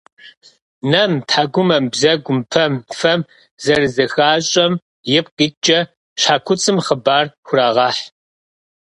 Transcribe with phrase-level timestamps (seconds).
[0.91, 3.21] Нэм, тхьэкӏумэм, бзэгум, пэм, фэм
[3.63, 4.73] зэрызыхащӏэм
[5.17, 5.79] ипкъ иткӏэ
[6.21, 8.03] щхьэкуцӏым хъыбар «хурагъэхь».